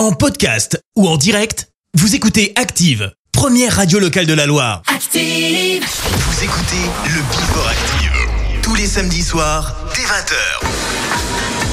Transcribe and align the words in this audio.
En 0.00 0.12
podcast 0.12 0.82
ou 0.96 1.06
en 1.06 1.18
direct, 1.18 1.68
vous 1.92 2.14
écoutez 2.14 2.54
Active, 2.56 3.12
première 3.32 3.76
radio 3.76 3.98
locale 3.98 4.24
de 4.24 4.32
la 4.32 4.46
Loire. 4.46 4.80
Active 4.86 5.84
Vous 5.84 6.42
écoutez 6.42 6.88
le 7.04 7.20
Before 7.28 7.68
Active, 7.68 8.62
tous 8.62 8.74
les 8.76 8.86
samedis 8.86 9.20
soirs, 9.20 9.76
dès 9.94 10.00
20h. 10.00 11.69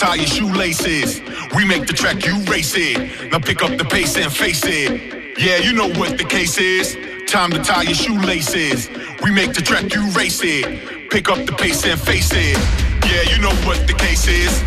tie 0.00 0.14
your 0.14 0.26
shoelaces. 0.26 1.20
We 1.54 1.66
make 1.66 1.86
the 1.86 1.92
track, 1.92 2.24
you 2.24 2.34
race 2.44 2.74
it. 2.74 3.30
Now 3.30 3.38
pick 3.38 3.62
up 3.62 3.76
the 3.76 3.84
pace 3.84 4.16
and 4.16 4.32
face 4.32 4.64
it. 4.64 5.36
Yeah, 5.38 5.58
you 5.58 5.74
know 5.74 5.88
what 6.00 6.16
the 6.16 6.24
case 6.24 6.56
is. 6.56 6.96
Time 7.26 7.50
to 7.50 7.58
tie 7.58 7.82
your 7.82 7.94
shoelaces. 7.94 8.88
We 9.22 9.30
make 9.30 9.52
the 9.52 9.60
track, 9.60 9.92
you 9.92 10.08
race 10.16 10.40
it. 10.42 11.10
Pick 11.10 11.28
up 11.28 11.44
the 11.44 11.52
pace 11.52 11.84
and 11.84 12.00
face 12.00 12.30
it. 12.32 12.56
Yeah, 13.04 13.28
you 13.28 13.42
know 13.42 13.52
what 13.68 13.86
the 13.86 13.92
case 13.92 14.26
is. 14.26 14.64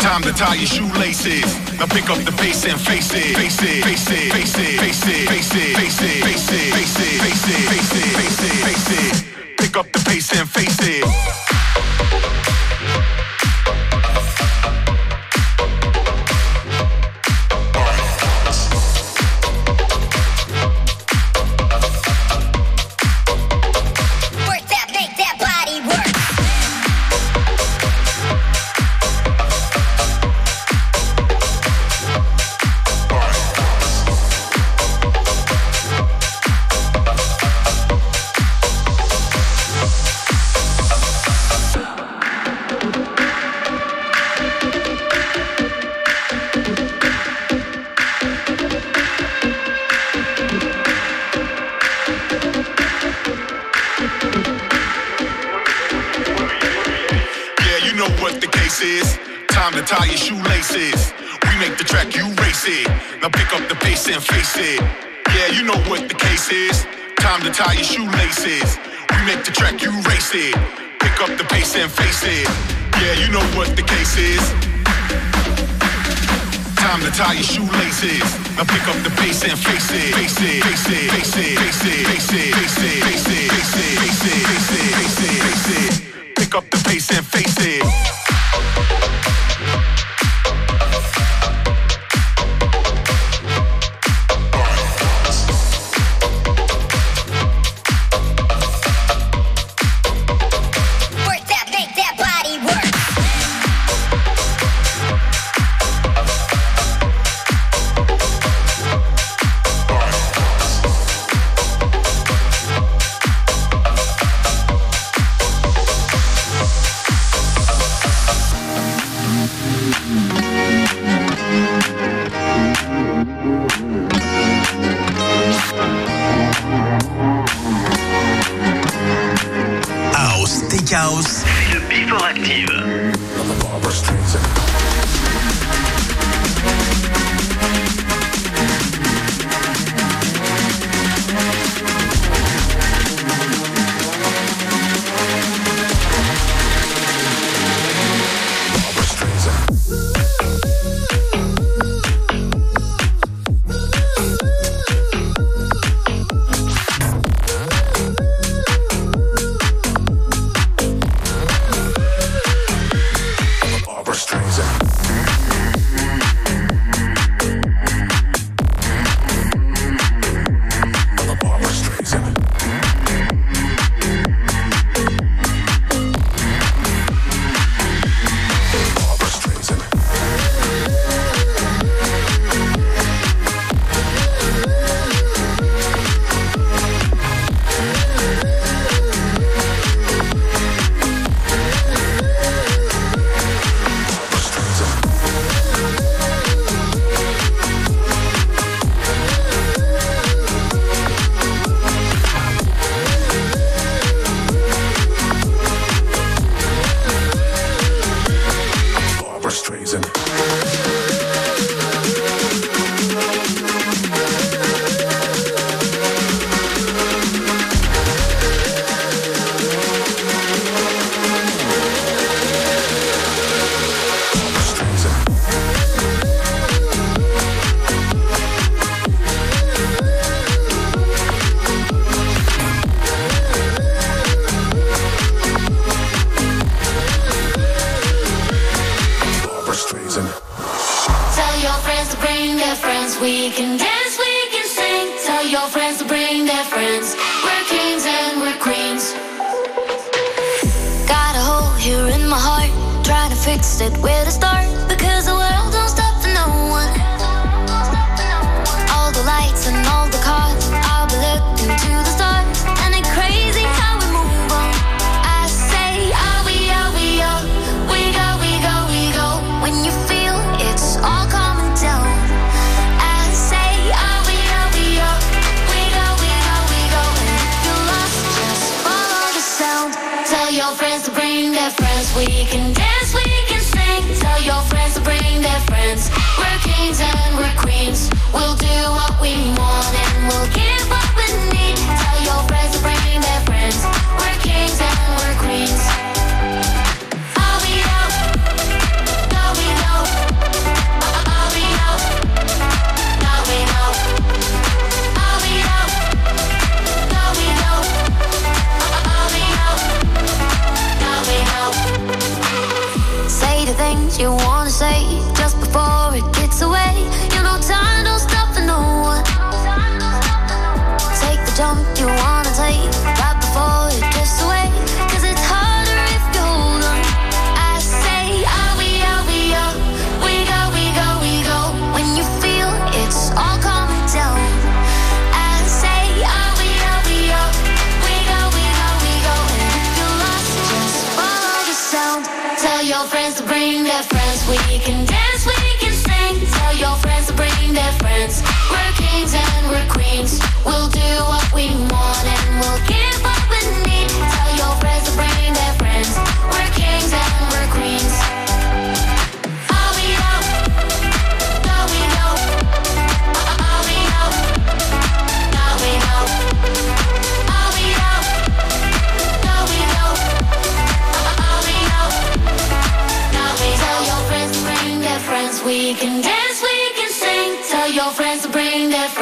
Time 0.00 0.22
to 0.22 0.32
tie 0.32 0.54
your 0.54 0.72
shoelaces. 0.72 1.52
Now 1.78 1.92
pick 1.92 2.08
up 2.08 2.18
the 2.24 2.32
pace 2.40 2.64
and 2.64 2.80
face 2.80 3.12
it. 3.12 3.36
Face 3.36 3.60
it, 3.60 3.84
face 3.84 4.08
it, 4.08 4.32
face 4.32 4.56
it, 4.56 4.80
face 4.80 5.04
it, 5.04 5.28
face 5.28 5.52
it, 5.52 5.76
face 5.76 6.00
it, 6.00 6.24
face 6.24 6.48
it, 6.48 6.72
face 6.72 6.96
it, 6.96 7.20
face 7.20 7.44
it, 7.44 7.68
face 7.68 7.92
it, 7.92 8.08
face 8.16 8.40
it, 8.40 8.56
face 8.64 8.88
it. 8.96 9.58
Pick 9.58 9.76
up 9.76 9.92
the 9.92 10.00
pace 10.08 10.32
and 10.32 10.48
face 10.48 10.80
it. 10.80 11.61
to 67.52 67.62
tie 67.62 67.74
your 67.74 67.84
shoelaces. 67.84 68.78
We 69.10 69.16
make 69.26 69.44
the 69.44 69.52
track, 69.52 69.82
you 69.82 69.90
race 70.08 70.32
it. 70.34 70.54
Pick 71.00 71.20
up 71.20 71.36
the 71.36 71.44
pace 71.44 71.76
and 71.76 71.90
face 71.90 72.22
it. 72.24 72.48
Yeah, 73.00 73.14
you 73.20 73.28
know 73.32 73.44
what 73.56 73.76
the 73.76 73.82
case 73.82 74.16
is. 74.16 74.42
Time 76.76 77.00
to 77.00 77.10
tie 77.10 77.34
your 77.34 77.42
shoelaces. 77.42 78.24
Now 78.56 78.64
pick 78.64 78.86
up 78.88 78.96
the 79.04 79.12
pace 79.20 79.44
and 79.44 79.58
face 79.58 79.90
it. 79.90 80.14
Face 80.14 80.38
it, 80.40 80.62
face 80.64 80.88
it, 80.88 81.10
face 81.10 81.36
it, 81.36 81.58
face 81.58 81.84
it, 81.84 82.06
face 82.06 82.32
it, 82.32 82.54
face 82.54 82.78
it, 82.78 83.02
face 83.04 83.26
it, 83.26 83.50
face 83.52 83.76
it, 83.76 84.00
face 84.00 84.24
it, 84.24 84.46
face 84.48 84.70
it, 84.72 84.94
face 84.96 85.20
it, 85.20 85.42
face 85.44 85.68
it. 85.76 86.34
Pick 86.36 86.54
up 86.54 86.70
the 86.70 86.78
pace 86.88 87.10
and 87.10 87.26
face 87.26 87.56
it. 87.60 88.41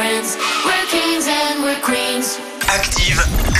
friends. 0.01 0.39
We're 0.65 0.87
kings 0.87 1.27
and 1.29 1.63
we're 1.63 1.79
queens. 1.83 2.39
Active 2.69 3.60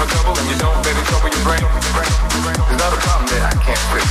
my 0.00 0.08
trouble 0.08 0.32
and 0.32 0.48
you 0.48 0.56
don't 0.56 0.80
let 0.80 0.96
it 0.96 1.04
trouble 1.12 1.28
your 1.28 1.44
brain. 1.44 1.60
There's 1.60 2.80
not 2.80 2.88
a 2.88 3.00
problem 3.04 3.28
that 3.36 3.52
I 3.52 3.54
can't 3.60 3.84
fix, 3.92 4.08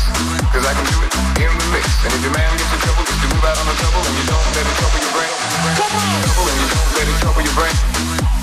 cause 0.53 0.61
I 0.61 0.73
can 0.77 0.85
do 0.85 0.97
it 1.01 1.09
in 1.41 1.49
the 1.49 1.67
mix. 1.73 1.85
And 2.05 2.13
if 2.13 2.21
your 2.21 2.29
man 2.29 2.45
gets 2.61 2.69
in 2.69 2.79
trouble, 2.85 3.01
just 3.09 3.17
to 3.25 3.27
move 3.33 3.41
out 3.41 3.57
on 3.57 3.65
the 3.65 3.73
double. 3.81 4.05
and 4.05 4.15
you 4.21 4.25
don't 4.29 4.49
let 4.53 4.65
it 4.69 4.75
trouble 4.77 5.01
your 5.01 5.13
brain. 5.17 5.33
Double 5.81 6.45
and 6.45 6.59
you 6.61 6.69
don't 6.69 6.89
let 6.93 7.07
it 7.09 7.17
trouble 7.17 7.41
your 7.41 7.55
brain. 7.57 7.75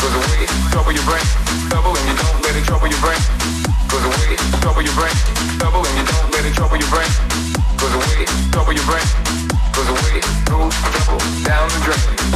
Goes 0.02 0.14
away, 0.18 0.42
trouble 0.74 0.90
your 0.90 1.06
brain. 1.06 1.26
Double 1.70 1.94
and 1.94 2.06
you 2.10 2.16
don't 2.18 2.38
let 2.42 2.54
it 2.58 2.64
trouble 2.66 2.88
your 2.90 3.02
brain. 3.06 3.22
Goes 3.94 4.06
away, 4.10 4.30
trouble 4.58 4.82
your 4.82 4.96
brain. 4.98 5.16
Double 5.62 5.82
and 5.86 5.94
you 5.94 6.06
don't 6.10 6.28
let 6.34 6.42
it 6.50 6.54
trouble 6.58 6.78
your 6.82 6.90
brain. 6.90 7.10
Goes 7.78 7.94
away, 7.94 8.26
trouble 8.50 8.74
your 8.74 8.86
brain. 8.90 9.06
Goes 9.70 9.90
away, 9.94 10.18
goes 10.50 10.74
trouble 10.82 11.22
down 11.46 11.70
the 11.70 11.80
drain. 11.86 12.35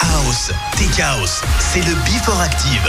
House, 0.00 0.52
Tech 0.76 1.00
House, 1.00 1.42
c'est 1.58 1.80
le 1.80 1.94
Before 2.04 2.40
Active. 2.40 2.88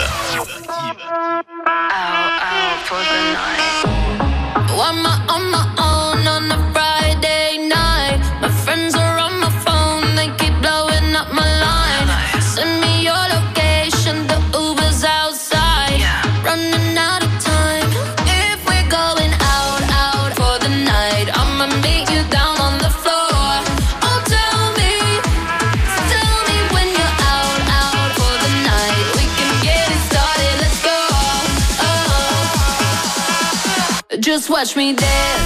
just 34.36 34.50
watch 34.50 34.76
me 34.76 34.92
dance. 34.92 35.45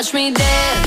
watch 0.00 0.14
me 0.14 0.30
dance. 0.30 0.79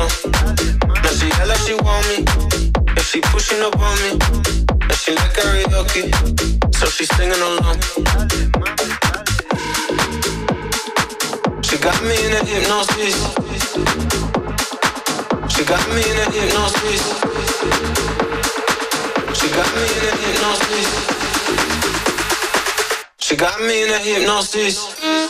no. 0.00 0.08
She 1.16 1.26
act 1.32 1.48
like 1.48 1.62
she 1.66 1.74
want 1.74 2.04
me? 2.08 2.18
If 2.96 3.04
she 3.10 3.20
pushing 3.32 3.62
up 3.62 3.76
on 3.78 3.96
me, 4.02 4.10
does 4.88 5.00
she 5.02 5.12
like 5.14 5.32
karaoke? 5.36 6.04
So 6.74 6.86
she 6.86 7.04
singing 7.16 7.42
along. 7.48 7.76
She 11.66 11.76
got 11.78 11.98
me 12.08 12.16
in 12.26 12.32
a 12.38 12.42
hypnosis. 12.50 13.16
She 15.52 15.62
got 15.64 15.84
me 15.94 16.02
in 16.10 16.18
a 16.24 16.26
hypnosis. 16.36 17.02
She 19.38 19.48
got 19.56 19.70
me 19.76 19.84
in 19.96 20.04
a 20.08 20.14
hypnosis. 20.24 20.88
She 23.18 23.36
got 23.36 23.60
me 23.60 23.82
in 23.84 23.90
a 23.90 23.98
hypnosis. 23.98 25.29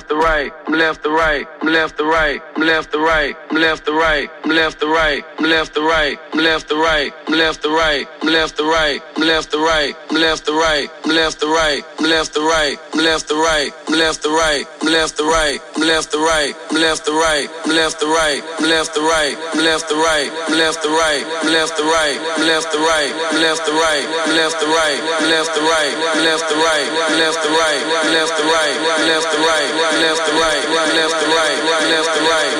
left 0.00 0.08
to 0.08 0.14
right, 0.16 0.54
I'm 0.66 0.74
left 0.78 1.02
to 1.02 1.10
right, 1.10 1.46
I'm 1.60 1.72
left 1.72 1.98
to 1.98 2.04
right, 2.04 2.40
I'm 2.54 2.62
left 2.62 2.92
to 2.92 2.98
right, 2.98 3.36
I'm 3.50 3.56
left 3.58 3.86
to 3.86 3.92
right, 3.92 4.30
I'm 4.42 4.50
left 4.50 4.82
to 4.84 4.90
right, 4.90 5.28
I'm 5.38 5.44
left 5.48 5.72
to 5.72 5.80
right, 5.80 6.28
I'm 6.32 6.38
left 6.40 6.70
to 6.70 6.78
right, 6.78 7.16
I'm 7.26 7.32
left 7.32 7.60
to 7.60 7.68
right, 7.68 8.06
I'm 8.22 8.28
left 8.28 8.70
to 8.70 8.70
right, 8.72 9.00
I'm 9.16 9.24
left 9.26 9.50
to 9.50 9.58
right, 9.58 10.10
left 10.10 10.42
to 10.46 10.56
right, 10.56 10.90
left 11.10 11.40
to 11.40 11.48
right, 11.50 11.82
left 12.02 12.32
to 12.32 12.40
right, 12.40 12.78
left 12.94 13.28
to 13.28 13.34
right, 13.34 13.72
left 13.88 14.22
to 14.22 14.28
right, 14.30 14.66
left 14.82 15.16
to 15.16 15.24
right, 15.24 15.69
left 15.80 16.12
to 16.12 16.18
right, 16.18 16.54
I'm 16.70 16.76
left 16.76 17.06
to 17.06 17.12
right, 17.12 17.48
I'm 17.64 17.72
left 17.72 18.00
to 18.00 18.06
right, 18.06 18.42
I'm 18.60 18.68
left 18.68 18.94
to 18.94 19.00
right, 19.00 19.36
I'm 19.54 19.64
left 19.64 19.88
to 19.88 19.96
right, 19.96 20.28
I'm 20.44 20.54
left 20.58 20.82
to 20.84 20.90
right, 20.90 21.24
I'm 21.40 21.52
left 21.52 21.80
to 21.80 21.82
right, 21.88 22.20
I'm 22.32 22.44
left 22.44 22.74
to 22.74 22.80
right, 22.82 23.14
I'm 23.32 23.40
left 23.40 23.66
to 23.66 23.72
right, 23.76 24.10
I'm 24.20 24.34
left 24.36 24.60
to 24.60 24.66
right, 24.68 24.98
I'm 25.16 25.30
left 25.30 25.54
to 25.54 25.60
right, 25.60 25.94
I'm 26.04 26.26
left 26.26 26.50
to 26.50 26.58
right, 26.60 27.00
left 27.16 27.40
to 27.40 27.52
right, 27.54 27.80
left 28.12 28.36
to 28.36 28.46
right, 28.50 28.76
left 29.08 29.28
to 29.30 29.40
right, 29.40 29.70
left 30.04 30.20
to 30.20 30.32
right, 30.36 30.62
left 30.90 31.00
to 31.00 31.00
right, 31.00 31.00
left 31.00 31.16
to 31.16 31.28
right, 31.32 31.58
left 31.88 32.10
to 32.14 32.59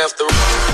after. 0.00 0.69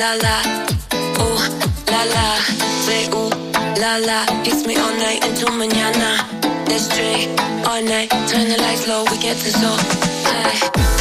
la 0.00 0.14
la, 0.14 0.40
oh 1.18 1.46
la 1.92 2.04
la, 2.04 2.38
say 2.86 3.06
ooh 3.12 3.28
la 3.78 3.98
la. 3.98 4.24
Kiss 4.42 4.66
me 4.66 4.74
all 4.76 4.94
night 4.96 5.22
into 5.26 5.44
mañana. 5.52 6.10
Let's 6.68 6.88
drink 6.88 7.38
all 7.68 7.82
night, 7.82 8.08
turn 8.26 8.48
the 8.48 8.56
lights 8.62 8.88
low, 8.88 9.04
we 9.10 9.18
get 9.18 9.36
to 9.36 9.66
all 9.66 9.76
high. 10.24 10.99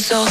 is 0.00 0.10
all 0.12 0.29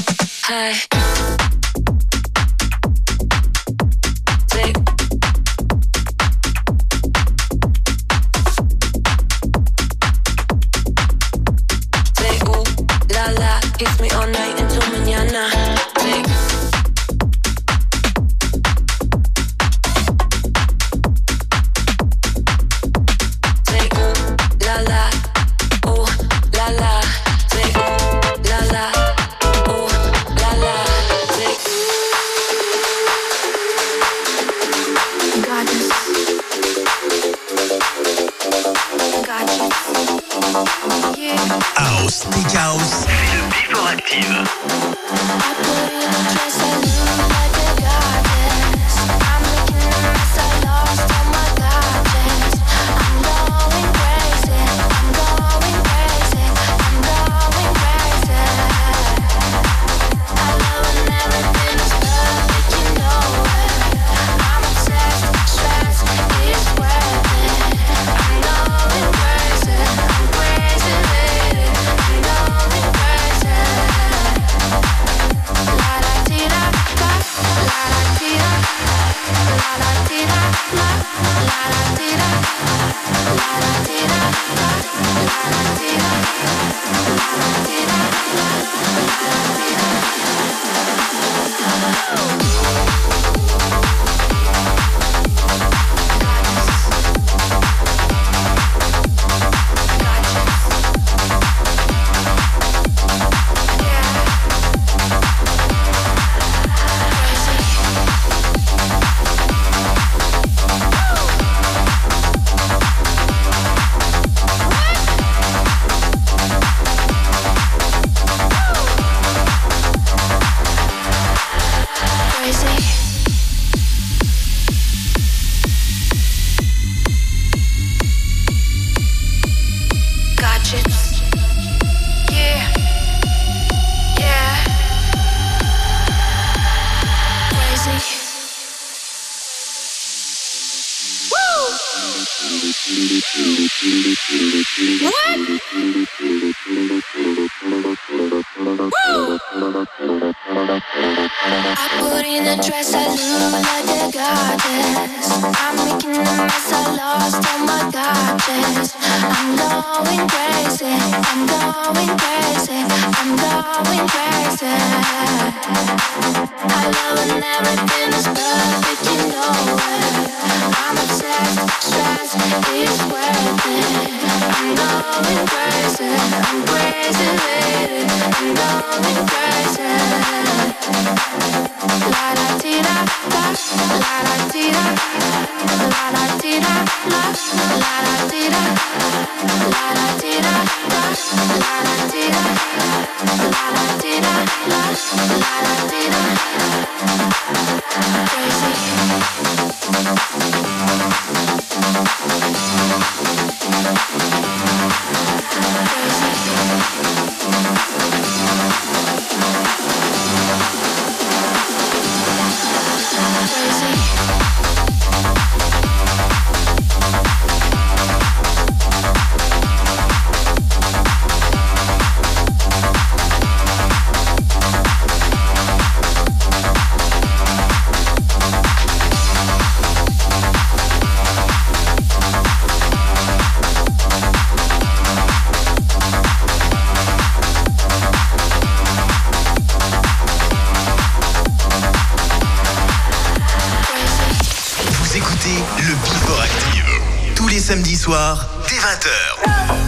soir, 248.00 248.48
dès 248.70 248.78
20h. 248.78 249.79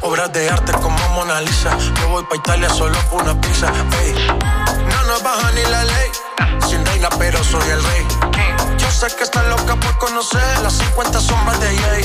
Obras 0.00 0.32
de 0.32 0.48
arte 0.48 0.70
como 0.74 0.96
Mona 1.08 1.40
Lisa. 1.40 1.76
Yo 2.00 2.08
voy 2.08 2.22
pa' 2.24 2.36
Italia 2.36 2.68
solo 2.70 2.96
por 3.10 3.22
una 3.22 3.40
pizza. 3.40 3.66
Ey. 4.00 4.14
No 4.90 5.02
nos 5.08 5.22
baja 5.24 5.50
ni 5.52 5.62
la 5.62 5.82
ley, 5.82 6.10
sin 6.68 6.86
reina 6.86 7.08
pero 7.18 7.42
soy 7.42 7.68
el 7.70 7.82
rey. 7.82 8.06
Yo 8.78 8.88
sé 8.92 9.08
que 9.16 9.24
está 9.24 9.42
loca 9.44 9.74
por 9.74 9.98
conocer 9.98 10.40
las 10.62 10.74
50 10.74 11.20
sombras 11.20 11.58
de 11.58 11.76
Jay. 11.78 12.04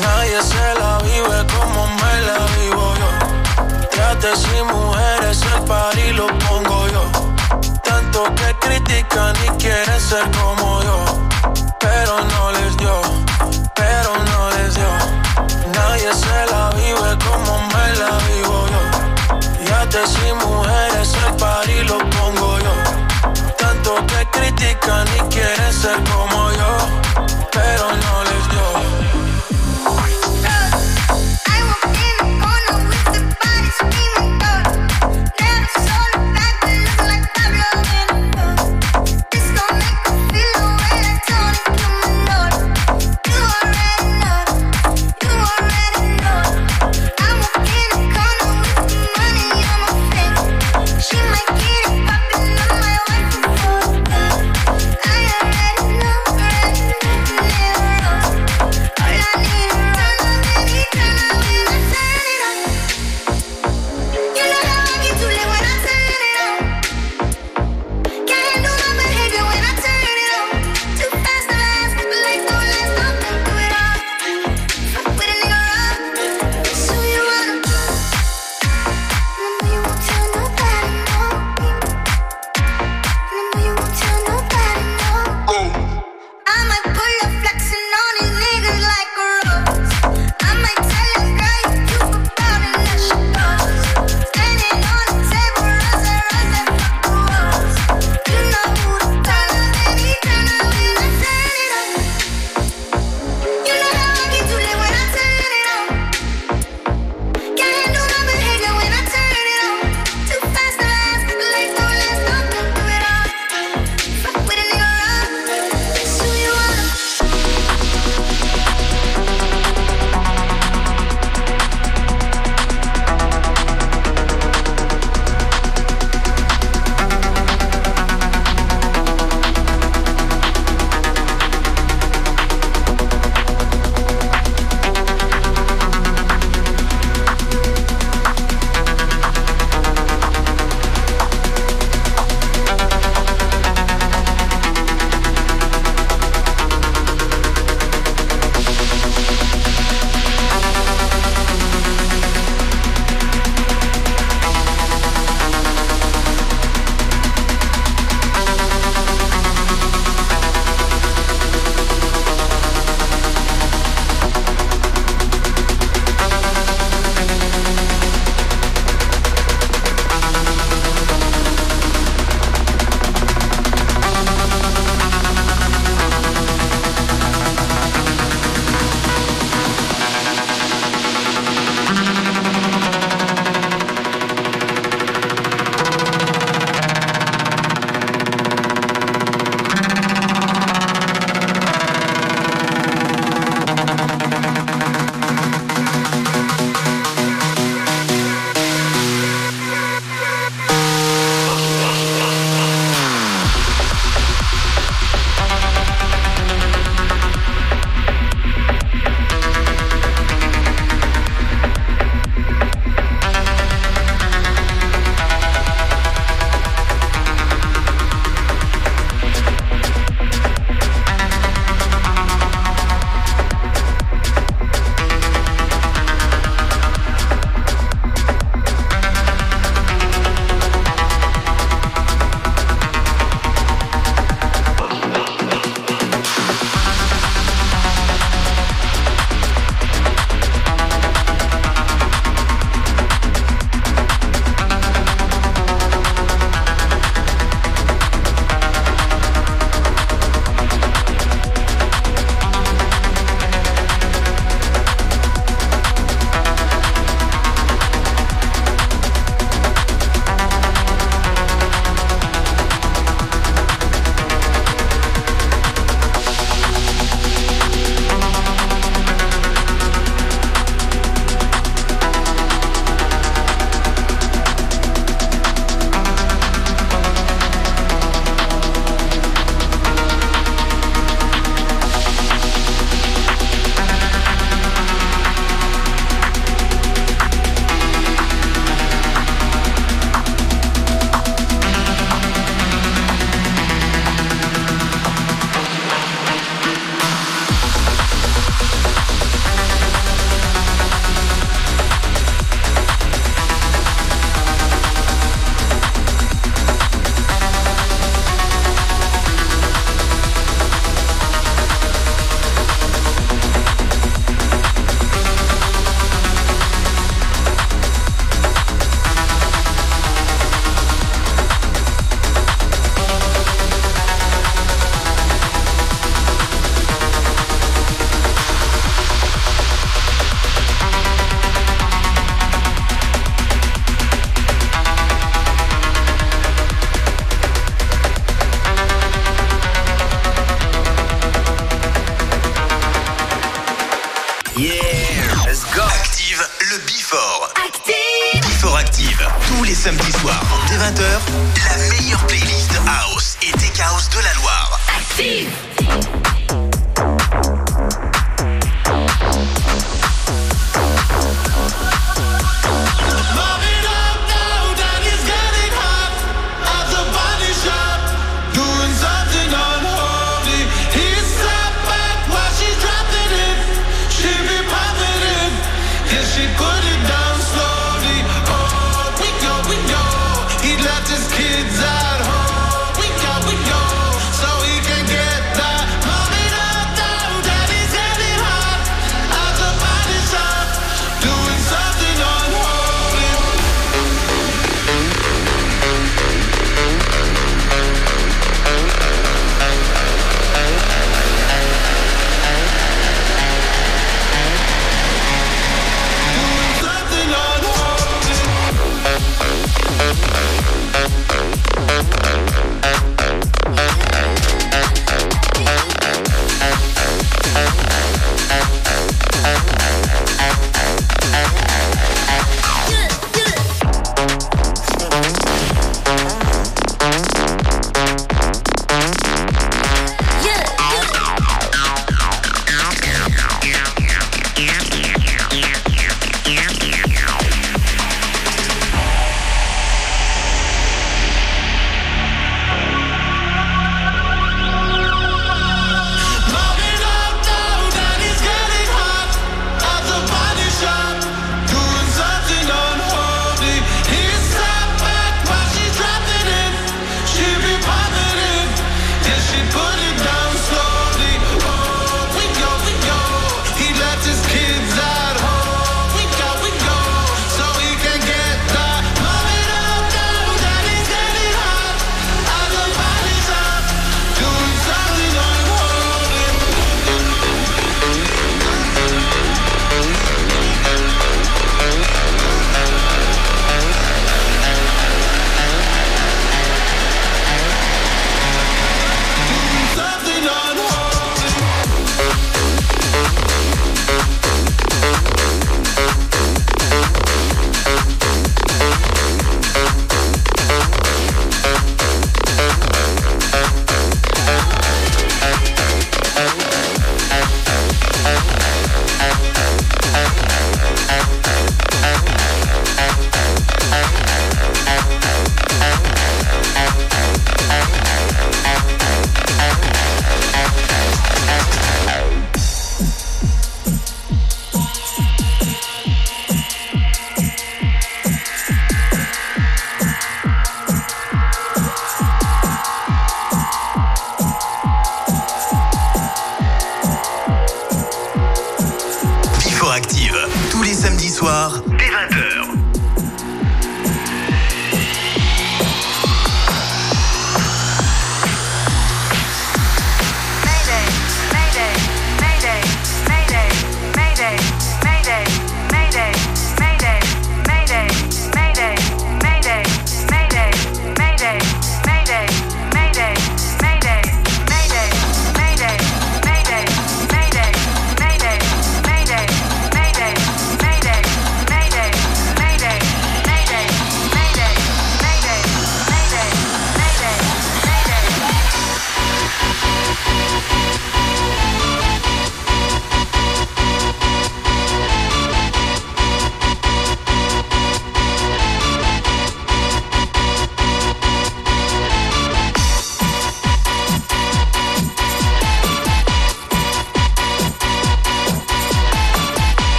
Nadie 0.00 0.42
se 0.42 0.80
la 0.80 0.98
vive 0.98 1.46
como 1.54 1.86
me 1.86 2.20
la 2.26 2.38
vivo 2.58 2.94
yo. 2.96 3.88
Trates 3.90 4.44
y 4.58 4.62
mujeres, 4.64 5.40
el 5.54 5.62
par 5.62 5.96
y 5.96 6.12
lo 6.12 6.26
pongo 6.38 6.88
yo. 6.88 7.04
Tanto 7.84 8.24
que 8.34 8.56
critican 8.66 9.36
y 9.46 9.48
quieren 9.62 10.00
ser 10.00 10.28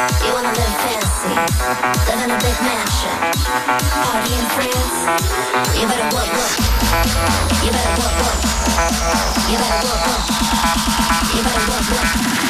You 0.00 0.32
wanna 0.32 0.48
live 0.48 0.76
fancy, 0.80 1.28
live 2.08 2.22
in 2.24 2.30
a 2.30 2.38
big 2.40 2.56
mansion, 2.64 3.12
party. 4.00 4.32
You 5.78 5.86
better 5.86 6.08
work, 6.16 6.32
work. 6.32 6.56
You 7.62 7.70
better 7.70 8.00
work, 8.00 8.16
work. 8.24 8.40
You 9.50 9.58
better 9.58 9.80
work, 9.84 10.06
work. 10.08 10.24
You 11.36 11.42
better 11.42 11.64
work, 11.68 11.90
work. 11.90 12.49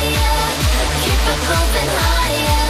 Keep 0.00 0.08
it 0.08 1.40
moving 1.46 1.90
higher. 1.92 2.69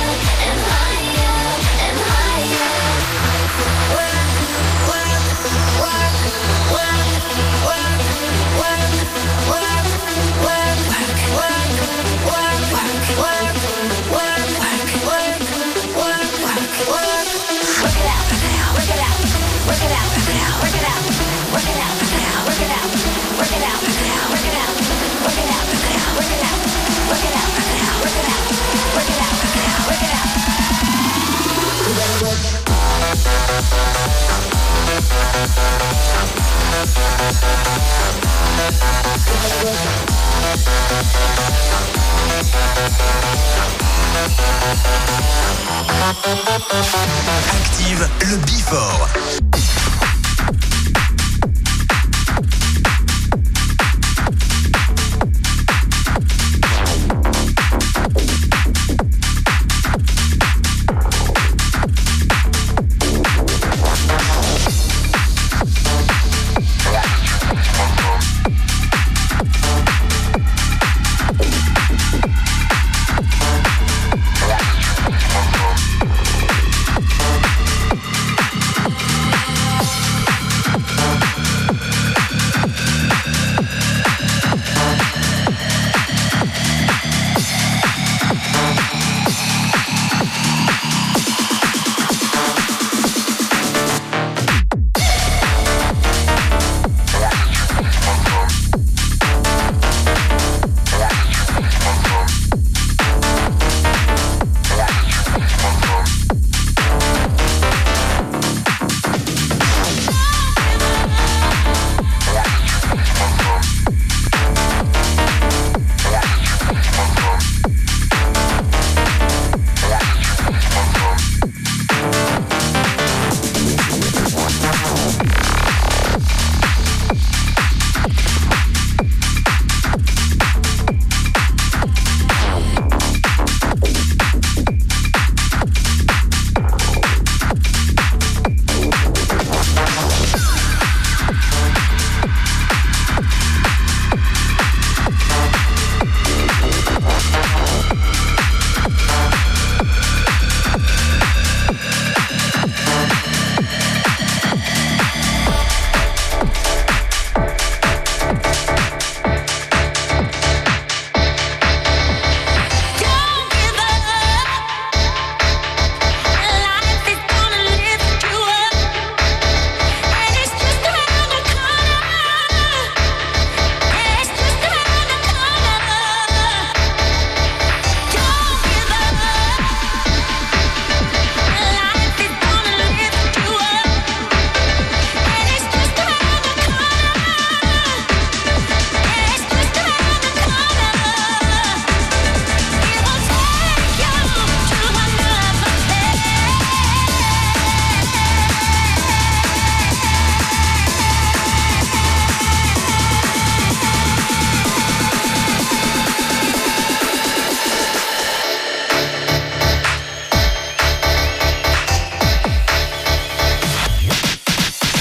Active 47.52 48.08
le 48.20 48.36
Bifort. 48.46 49.49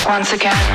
Once 0.09 0.33
again. 0.33 0.68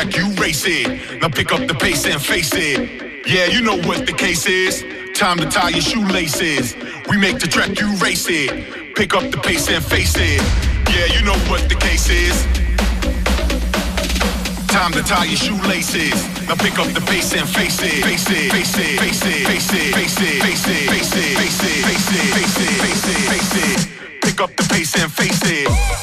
track, 0.00 0.16
you 0.16 0.28
race 0.40 0.64
it. 0.66 1.20
Now 1.20 1.28
pick 1.28 1.52
up 1.52 1.66
the 1.66 1.74
pace 1.74 2.06
and 2.06 2.20
face 2.20 2.52
it. 2.54 3.26
Yeah, 3.26 3.46
you 3.46 3.60
know 3.60 3.76
what 3.88 4.06
the 4.06 4.12
case 4.12 4.46
is. 4.46 4.84
Time 5.14 5.38
to 5.38 5.46
tie 5.46 5.70
your 5.70 5.82
shoelaces. 5.82 6.74
We 7.08 7.18
make 7.18 7.38
the 7.38 7.46
track, 7.46 7.78
you 7.78 7.94
race 7.96 8.26
it. 8.28 8.94
Pick 8.94 9.14
up 9.14 9.30
the 9.30 9.38
pace 9.38 9.68
and 9.68 9.84
face 9.84 10.14
it. 10.16 10.40
Yeah, 10.88 11.06
you 11.14 11.22
know 11.24 11.38
what 11.50 11.68
the 11.68 11.74
case 11.74 12.08
is. 12.08 12.44
Time 14.68 14.92
to 14.92 15.02
tie 15.02 15.24
your 15.24 15.36
shoelaces. 15.36 16.16
Now 16.48 16.56
pick 16.56 16.78
up 16.78 16.88
the 16.94 17.02
pace 17.06 17.34
and 17.34 17.48
face 17.48 17.80
it. 17.82 18.04
Face 18.04 18.30
it. 18.30 18.52
Face 18.52 18.76
it. 18.76 19.00
Face 19.00 19.26
it. 19.26 19.46
Face 19.48 19.72
it. 19.72 19.92
Face 19.92 20.20
it. 20.20 20.40
Face 20.40 20.66
it. 20.66 20.88
Face 20.88 21.12
it. 21.12 21.36
Face 21.36 21.60
it. 21.60 21.84
Face 21.84 22.56
it. 22.56 22.80
Face 22.80 23.06
it. 23.08 23.28
Face 23.28 23.54
it. 23.64 24.22
Pick 24.22 24.40
up 24.40 24.54
the 24.56 24.62
pace 24.72 24.94
and 24.96 25.12
face 25.12 25.42
it. 25.44 25.99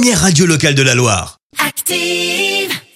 Première 0.00 0.22
radio 0.22 0.46
locale 0.46 0.74
de 0.74 0.80
la 0.80 0.94
Loire. 0.94 1.39